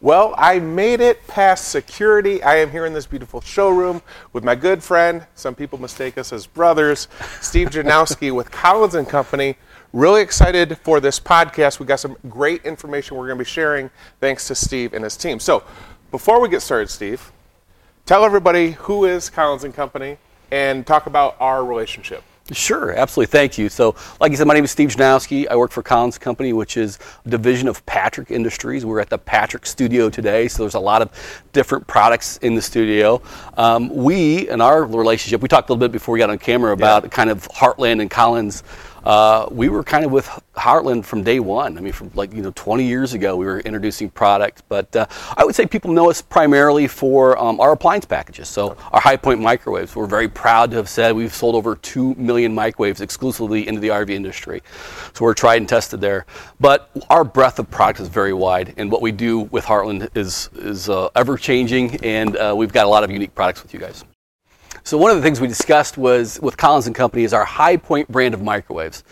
[0.00, 2.40] Well, I made it past security.
[2.40, 4.00] I am here in this beautiful showroom
[4.32, 7.08] with my good friend, some people mistake us as brothers,
[7.40, 9.56] Steve Janowski with Collins and Company.
[9.92, 11.80] Really excited for this podcast.
[11.80, 13.90] We got some great information we're going to be sharing
[14.20, 15.40] thanks to Steve and his team.
[15.40, 15.64] So,
[16.12, 17.32] before we get started, Steve,
[18.06, 20.16] tell everybody who is Collins and Company
[20.52, 22.22] and talk about our relationship.
[22.52, 23.30] Sure, absolutely.
[23.30, 23.68] Thank you.
[23.68, 25.46] So, like you said, my name is Steve Janowski.
[25.50, 28.86] I work for Collins Company, which is a division of Patrick Industries.
[28.86, 31.10] We're at the Patrick Studio today, so there's a lot of
[31.52, 33.20] different products in the studio.
[33.58, 36.72] Um, we, in our relationship, we talked a little bit before we got on camera
[36.72, 37.10] about yeah.
[37.10, 38.62] kind of Heartland and Collins
[39.08, 41.78] uh, we were kind of with Heartland from day one.
[41.78, 44.60] I mean, from like you know 20 years ago, we were introducing products.
[44.60, 48.48] But uh, I would say people know us primarily for um, our appliance packages.
[48.48, 49.96] So our High Point microwaves.
[49.96, 53.88] We're very proud to have said we've sold over two million microwaves exclusively into the
[53.88, 54.62] RV industry.
[55.14, 56.26] So we're tried and tested there.
[56.60, 60.50] But our breadth of product is very wide, and what we do with Heartland is
[60.54, 63.80] is uh, ever changing, and uh, we've got a lot of unique products with you
[63.80, 64.04] guys.
[64.84, 67.76] So one of the things we discussed was with Collins and Company is our High
[67.76, 69.04] Point brand of microwaves.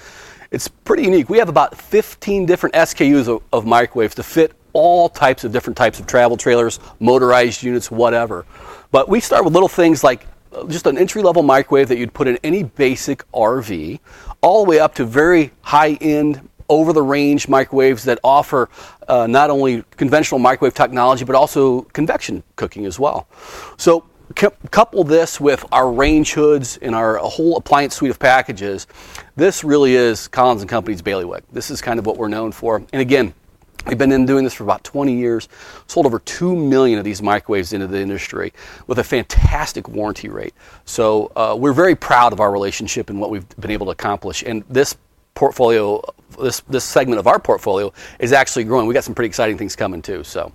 [0.51, 1.29] It's pretty unique.
[1.29, 5.77] We have about 15 different SKUs of, of microwaves to fit all types of different
[5.77, 8.47] types of travel trailers, motorized units, whatever.
[8.91, 12.15] But we start with little things like uh, just an entry level microwave that you'd
[12.15, 13.99] put in any basic RV,
[14.41, 18.69] all the way up to very high end, over the range microwaves that offer
[19.09, 23.29] uh, not only conventional microwave technology but also convection cooking as well.
[23.77, 24.05] So
[24.35, 28.87] couple this with our range hoods and our whole appliance suite of packages,
[29.37, 31.45] this really is Collins and Company's bailiwick.
[31.53, 32.77] This is kind of what we're known for.
[32.93, 33.35] And again,
[33.87, 35.49] We've been in doing this for about 20 years,
[35.87, 38.53] sold over 2 million of these microwaves into the industry
[38.89, 40.55] with a fantastic warranty rate.
[40.87, 44.43] So uh, we're very proud of our relationship and what we've been able to accomplish.
[44.43, 44.97] And this
[45.35, 46.03] portfolio,
[46.41, 48.89] this, this segment of our portfolio is actually growing.
[48.89, 50.25] We got some pretty exciting things coming too.
[50.25, 50.53] So.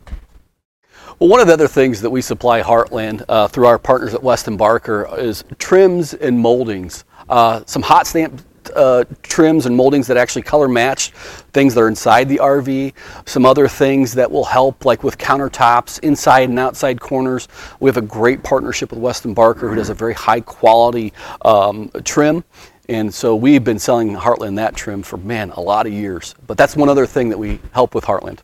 [1.22, 4.24] Well, one of the other things that we supply Heartland uh, through our partners at
[4.24, 7.04] Weston Barker is trims and moldings.
[7.30, 8.42] Uh, some hot stamp
[8.76, 11.12] uh, trims and moldings that actually color match
[11.54, 12.94] things that are inside the RV.
[13.28, 17.48] Some other things that will help, like with countertops, inside and outside corners.
[17.80, 21.14] We have a great partnership with Weston Barker, who does a very high quality
[21.46, 22.44] um, trim.
[22.90, 26.34] And so we've been selling Heartland that trim for, man, a lot of years.
[26.48, 28.40] But that's one other thing that we help with Heartland.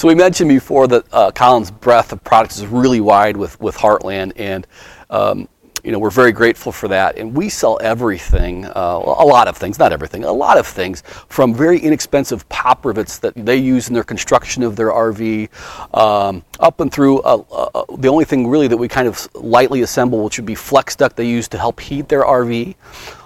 [0.00, 3.76] So we mentioned before that uh, Collins' breadth of products is really wide with, with
[3.76, 4.66] Heartland, and
[5.10, 5.46] um,
[5.84, 7.18] you know we're very grateful for that.
[7.18, 11.02] And we sell everything, uh, a lot of things, not everything, a lot of things,
[11.28, 15.50] from very inexpensive pop rivets that they use in their construction of their RV,
[15.94, 19.82] um, up and through uh, uh, the only thing really that we kind of lightly
[19.82, 22.74] assemble, which would be flex duct they use to help heat their RV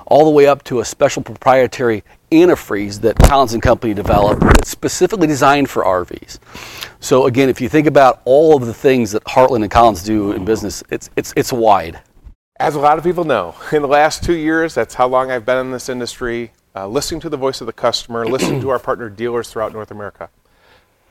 [0.06, 2.02] all the way up to a special proprietary
[2.34, 6.38] antifreeze that Collins and Company developed that's specifically designed for RVs.
[7.00, 10.32] So again, if you think about all of the things that Heartland and Collins do
[10.32, 12.00] in business, it's it's it's wide.
[12.60, 15.44] As a lot of people know, in the last two years, that's how long I've
[15.44, 18.78] been in this industry, uh, listening to the voice of the customer, listening to our
[18.78, 20.30] partner dealers throughout North America.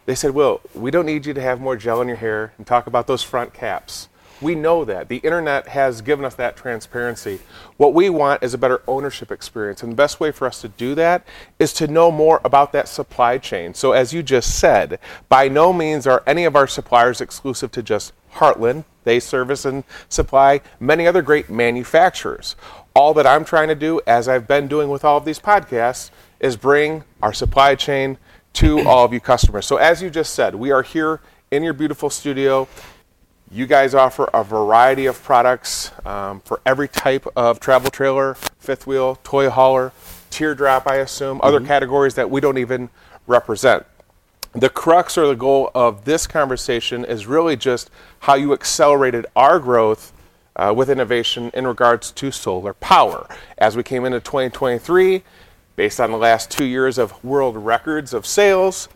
[0.05, 2.67] They said, Will, we don't need you to have more gel in your hair and
[2.67, 4.09] talk about those front caps.
[4.43, 5.07] We know that.
[5.07, 7.39] The internet has given us that transparency.
[7.77, 9.81] What we want is a better ownership experience.
[9.81, 11.25] And the best way for us to do that
[11.59, 13.73] is to know more about that supply chain.
[13.73, 14.99] So, as you just said,
[15.29, 18.83] by no means are any of our suppliers exclusive to just Heartland.
[19.05, 22.55] They service and supply many other great manufacturers.
[22.95, 26.11] All that I'm trying to do, as I've been doing with all of these podcasts,
[26.39, 28.17] is bring our supply chain
[28.53, 29.65] to all of you customers.
[29.65, 32.67] So, as you just said, we are here in your beautiful studio
[33.53, 38.87] you guys offer a variety of products um, for every type of travel trailer, fifth
[38.87, 39.91] wheel, toy hauler,
[40.31, 41.47] teardrop, I assume, mm-hmm.
[41.47, 42.89] other categories that we don't even
[43.27, 43.85] represent.
[44.53, 49.59] The crux or the goal of this conversation is really just how you accelerated our
[49.59, 50.13] growth
[50.55, 53.27] uh, with innovation in regards to solar power.
[53.59, 55.23] As we came into 2023,
[55.75, 58.89] based on the last two years of world records of sales,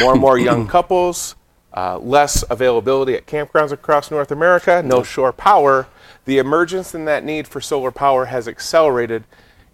[0.00, 1.34] more and more young couples,
[1.74, 5.86] uh, less availability at campgrounds across North America, no shore power,
[6.24, 9.24] the emergence in that need for solar power has accelerated.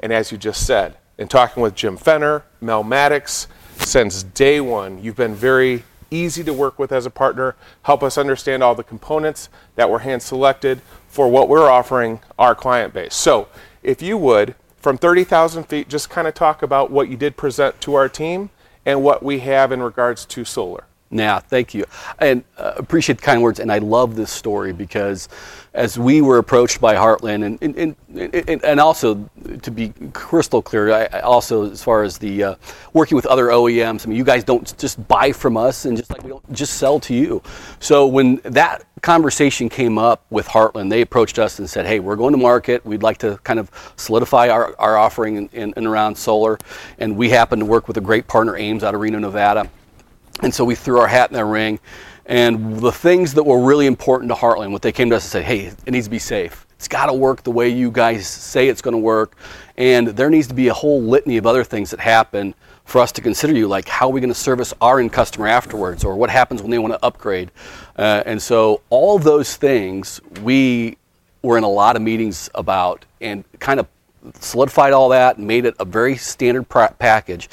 [0.01, 3.49] And as you just said, in talking with Jim Fenner, Mel Maddox,
[3.79, 8.17] since day one, you've been very easy to work with as a partner, help us
[8.17, 13.15] understand all the components that were hand selected for what we're offering our client base.
[13.15, 13.49] So,
[13.83, 17.81] if you would, from 30,000 feet, just kind of talk about what you did present
[17.83, 18.51] to our team
[18.87, 20.85] and what we have in regards to solar.
[21.11, 21.87] Yeah, thank you.
[22.19, 23.61] And uh, appreciate the kind words.
[23.61, 25.29] And I love this story because
[25.73, 29.29] as we were approached by Heartland, and, and, and, and also
[29.63, 32.55] to be crystal clear, I, I also as far as the uh,
[32.93, 36.11] working with other OEMs, I mean, you guys don't just buy from us and just
[36.11, 37.43] like we don't just sell to you.
[37.81, 42.17] So when that conversation came up with Heartland, they approached us and said, hey, we're
[42.17, 42.85] going to market.
[42.85, 46.59] We'd like to kind of solidify our, our offering in, in, in around solar.
[46.99, 49.71] And we happen to work with a great partner, AIMS, out of Reno, Nevada
[50.43, 51.79] and so we threw our hat in the ring.
[52.27, 55.31] And the things that were really important to Heartland, what they came to us and
[55.31, 56.67] said, hey, it needs to be safe.
[56.77, 59.37] It's got to work the way you guys say it's going to work.
[59.77, 62.55] And there needs to be a whole litany of other things that happen
[62.85, 65.47] for us to consider you, like how are we going to service our end customer
[65.47, 67.51] afterwards, or what happens when they want to upgrade.
[67.97, 70.97] Uh, and so all those things we
[71.43, 73.87] were in a lot of meetings about and kind of
[74.41, 76.69] solidified all that and made it a very standard
[76.99, 77.49] package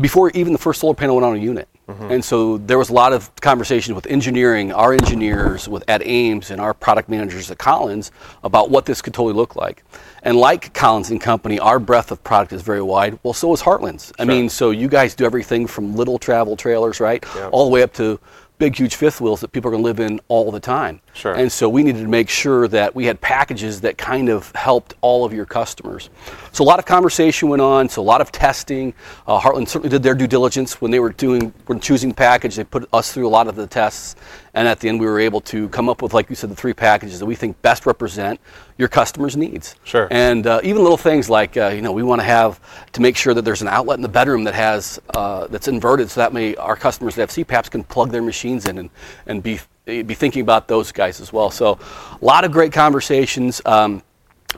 [0.00, 1.68] before even the first solar panel went on a unit.
[1.88, 2.12] Mm-hmm.
[2.12, 6.50] And so there was a lot of conversations with engineering, our engineers with at AIMS
[6.50, 8.10] and our product managers at Collins
[8.42, 9.84] about what this could totally look like.
[10.22, 13.18] And like Collins and Company, our breadth of product is very wide.
[13.22, 14.06] Well, so is Heartland's.
[14.06, 14.14] Sure.
[14.18, 17.48] I mean, so you guys do everything from little travel trailers, right, yeah.
[17.48, 18.18] all the way up to
[18.58, 21.00] big, huge fifth wheels that people are going to live in all the time.
[21.14, 21.34] Sure.
[21.34, 24.94] And so we needed to make sure that we had packages that kind of helped
[25.00, 26.10] all of your customers.
[26.52, 27.88] So a lot of conversation went on.
[27.88, 28.92] So a lot of testing.
[29.26, 32.56] Uh, Heartland certainly did their due diligence when they were doing, when choosing the package.
[32.56, 34.16] They put us through a lot of the tests,
[34.54, 36.56] and at the end we were able to come up with, like you said, the
[36.56, 38.40] three packages that we think best represent
[38.76, 39.76] your customers' needs.
[39.84, 40.08] Sure.
[40.10, 42.60] And uh, even little things like, uh, you know, we want to have
[42.92, 46.10] to make sure that there's an outlet in the bedroom that has uh, that's inverted,
[46.10, 48.90] so that may our customers that have CPAPs can plug their machines in and,
[49.26, 51.50] and be be thinking about those guys as well.
[51.50, 51.78] So,
[52.20, 53.60] a lot of great conversations.
[53.66, 54.02] Um,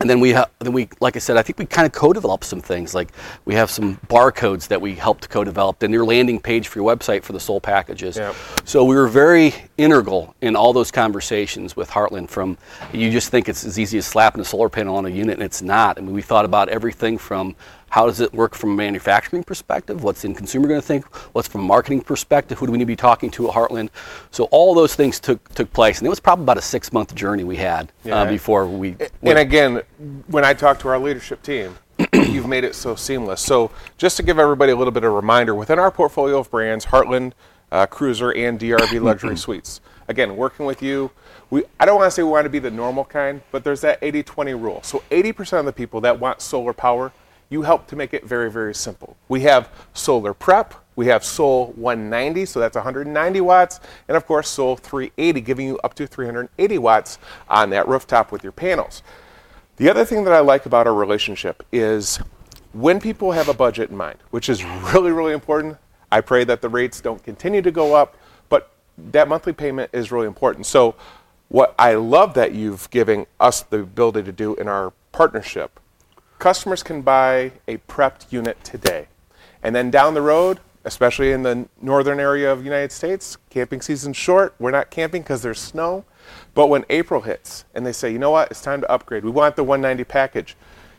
[0.01, 2.45] and then we have, then we, like I said, I think we kind of co-developed
[2.45, 2.95] some things.
[2.95, 3.13] Like
[3.47, 7.23] we have some barcodes that we helped co-develop, and your landing page for your website
[7.23, 8.17] for the SŌL packages.
[8.17, 8.35] Yep.
[8.65, 12.29] So we were very integral in all those conversations with Heartland.
[12.29, 12.59] From
[12.93, 15.43] you just think it's as easy as slapping a solar panel on a unit, and
[15.43, 15.97] it's not.
[15.97, 17.57] I mean, we thought about everything from
[17.91, 20.03] how does it work from a manufacturing perspective?
[20.03, 21.05] What's the consumer going to think?
[21.35, 22.59] What's from a marketing perspective?
[22.59, 23.91] Who do we need to be talking to at Heartland?
[24.31, 27.15] So all those things took took place, and it was probably about a six month
[27.15, 28.21] journey we had uh, yeah.
[28.23, 28.97] uh, before we.
[29.23, 29.83] And again,
[30.27, 31.77] when I talk to our leadership team,
[32.13, 33.41] you've made it so seamless.
[33.41, 36.51] So just to give everybody a little bit of a reminder, within our portfolio of
[36.51, 37.33] brands, Heartland,
[37.73, 39.81] uh, Cruiser, and DRV Luxury Suites.
[40.09, 41.11] Again, working with you,
[41.51, 43.81] we, I don't want to say we want to be the normal kind, but there's
[43.81, 44.83] that 80 20 rule.
[44.83, 47.13] So 80% of the people that want solar power
[47.49, 49.17] you help to make it very, very simple.
[49.29, 54.49] We have solar prep, we have Sol 190, so that's 190 watts, and of course
[54.49, 59.03] Sol 380, giving you up to 380 watts on that rooftop with your panels.
[59.77, 62.19] The other thing that I like about our relationship is
[62.73, 65.77] when people have a budget in mind, which is really, really important,
[66.11, 68.17] I pray that the rates don't continue to go up,
[68.49, 70.67] but that monthly payment is really important.
[70.67, 70.95] So,
[71.49, 75.79] what I love that you've given us the ability to do in our partnership
[76.39, 79.09] customers can buy a prepped unit today.
[79.63, 83.81] And then down the road, especially in the northern area of the United States, camping
[83.81, 84.55] season's short.
[84.61, 86.05] We're not camping because there's snow.
[86.55, 89.31] But when April hits and they say, you know what, it's time to upgrade, we
[89.31, 90.57] want the 190 package,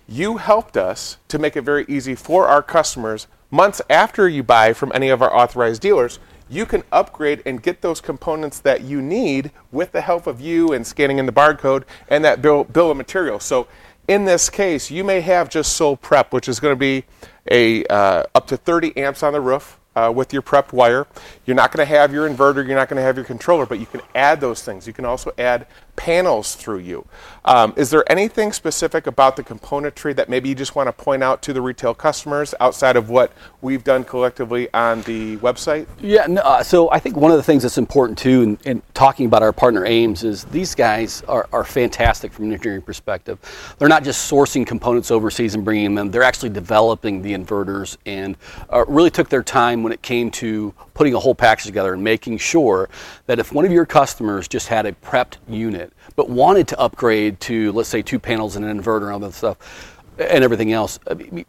[0.08, 4.74] you helped us to make it very easy for our customers months after you buy
[4.74, 6.20] from any of our authorized dealers.
[6.50, 10.74] You can upgrade and get those components that you need with the help of you
[10.74, 13.40] and scanning in the barcode and that bill, bill of material.
[13.40, 13.68] So
[14.08, 17.04] in this case, you may have just SŌL Prep, which is going to be
[17.52, 21.08] a uh, up to 30 amps on the roof uh, with your prepped wire.
[21.46, 23.80] You're not going to have your inverter, you're not going to have your controller, but
[23.80, 24.86] you can add those things.
[24.86, 25.66] You can also add
[25.98, 27.06] panels through you.
[27.44, 31.24] Um, is there anything specific about the componentry that maybe you just want to point
[31.24, 33.32] out to the retail customers outside of what
[33.62, 35.88] we've done collectively on the website?
[36.00, 38.82] Yeah, no, uh, so I think one of the things that's important too in, in,
[38.94, 43.40] talking about our partner AIMS is these guys are, are fantastic from an engineering perspective.
[43.80, 48.38] They're not just sourcing components overseas and bringing them, they're actually developing the inverters and
[48.72, 52.04] uh, really took their time when it came to putting a whole package together and
[52.04, 52.90] making sure
[53.26, 57.40] that if one of your customers just had a prepped unit but wanted to upgrade
[57.40, 61.00] to, let's say, two panels and an inverter and all that stuff, and everything else.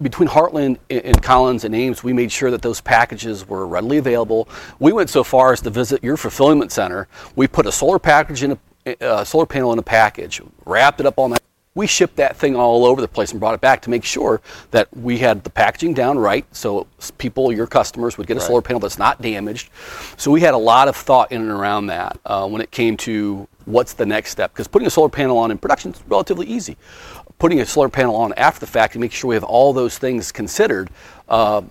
[0.00, 4.48] Between Heartland and Collins and AIMS, we made sure that those packages were readily available.
[4.78, 7.08] We went so far as to visit your fulfillment center.
[7.34, 11.06] We put a solar package in a, a solar panel in a package, wrapped it
[11.06, 11.42] up on that
[11.78, 14.40] we shipped that thing all over the place and brought it back to make sure
[14.72, 18.46] that we had the packaging down right so people, your customers, would get a right.
[18.46, 19.70] solar panel that's not damaged.
[20.16, 22.96] So we had a lot of thought in and around that uh, when it came
[22.98, 24.52] to what's the next step.
[24.52, 26.76] Because putting a solar panel on in production is relatively easy.
[27.38, 29.98] Putting a solar panel on after the fact and make sure we have all those
[29.98, 30.90] things considered
[31.28, 31.62] uh,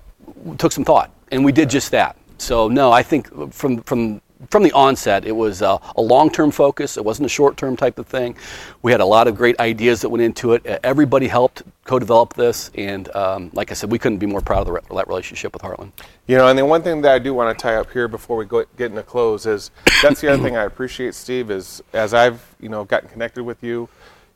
[0.58, 1.12] took some thought.
[1.32, 2.16] And we did just that.
[2.38, 6.98] So no, I think from from from the onset, it was uh, a long-term focus.
[6.98, 8.36] It wasn't a short-term type of thing.
[8.82, 10.66] We had a lot of great ideas that went into it.
[10.84, 14.74] Everybody helped co-develop this, and um, like I said, we couldn't be more proud of
[14.74, 15.92] re- that relationship with Heartland.
[16.28, 18.38] You know, and the one thing that I do want to tie up here before
[18.38, 22.14] we go, get into close is that's the other thing I appreciate, Steve, is as
[22.14, 23.90] I've you know gotten connected with you,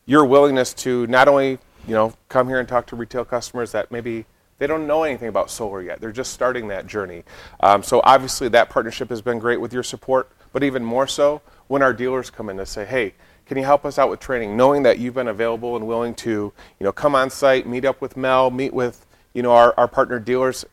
[0.06, 3.90] your willingness to not only you know come here and talk to retail customers that
[3.90, 4.24] maybe
[4.62, 6.00] they don't know anything about solar yet.
[6.00, 7.24] They're just starting that journey.
[7.58, 11.42] Um, so obviously that partnership has been great with your support, but even more so
[11.66, 13.14] when our dealers come in to say, hey,
[13.44, 14.56] can you help us out with training?
[14.56, 18.00] Knowing that you've been available and willing to, you know, come on site, meet up
[18.00, 20.64] with Mel, meet with, you know, our, our partner dealers.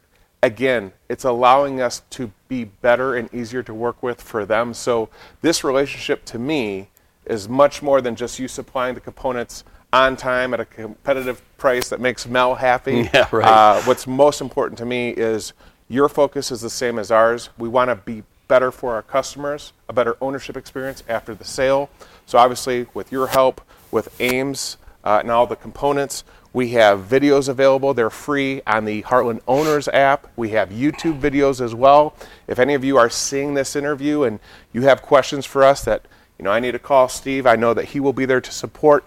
[0.43, 4.75] Again, it's allowing us to be better and easier to work with for them.
[4.75, 5.10] So
[5.41, 6.89] this relationship to me
[7.25, 11.89] is much more than just you supplying the components on time at a competitive price
[11.89, 13.10] that makes Mel happy.
[13.13, 13.46] Yeah, right.
[13.46, 15.53] Uh, what's most important to me is
[15.88, 17.50] your focus is the same as ours.
[17.58, 21.89] We want to be better for our customers, a better ownership experience after the sale.
[22.25, 27.48] So obviously, with your help, with AIMS uh, and all the components, we have videos
[27.48, 27.93] available.
[27.93, 30.27] They're free on the Heartland Owners app.
[30.36, 32.15] We have YouTube videos as well.
[32.48, 34.39] If any of you are seeing this interview and
[34.74, 36.05] you have questions for us that,
[36.38, 38.51] you know, I need to call Steve, I know that he will be there to
[38.51, 39.05] support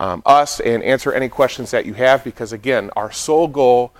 [0.00, 3.92] um, us and answer any questions that you have because, again, our sole goal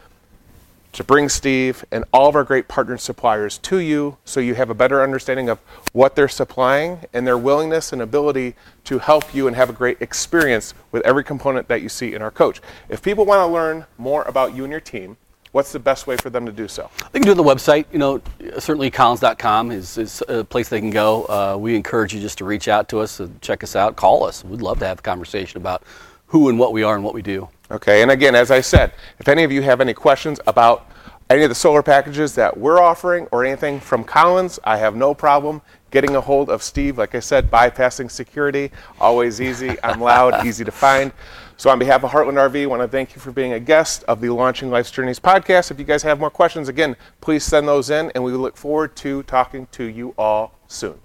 [0.94, 4.70] to bring Steve and all of our great partner suppliers to you so you have
[4.70, 5.58] a better understanding of
[5.92, 10.00] what they're supplying and their willingness and ability to help you and have a great
[10.00, 12.60] experience with every component that you see in our coach.
[12.88, 15.16] If people want to learn more about you and your team,
[15.54, 16.90] what's the best way for them to do so?
[17.12, 17.86] They can do it on the website.
[17.92, 18.20] You know,
[18.58, 21.24] certainly Collins.com is, is a place they can go.
[21.26, 24.44] Uh, we encourage you just to reach out to us, check us out, call us.
[24.44, 25.84] We'd love to have a conversation about
[26.26, 27.48] who and what we are and what we do.
[27.70, 30.90] Okay, and again, as I said, if any of you have any questions about
[31.30, 35.14] any of the solar packages that we're offering or anything from Collins, I have no
[35.14, 36.98] problem getting a hold of Steve.
[36.98, 39.76] Like I said, bypassing security, always easy.
[39.84, 41.12] I'm loud, easy to find.
[41.56, 44.02] So, on behalf of Heartland RV, I want to thank you for being a guest
[44.04, 45.70] of the Launching Life's Journeys podcast.
[45.70, 48.96] If you guys have more questions, again, please send those in, and we look forward
[48.96, 51.00] to talking to you all soon.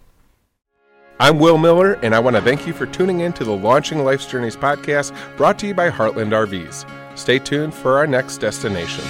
[1.19, 4.03] I'm Will Miller, and I want to thank you for tuning in to the Launching
[4.03, 6.89] Life's Journeys podcast brought to you by Heartland RVs.
[7.17, 9.03] Stay tuned for our next destination.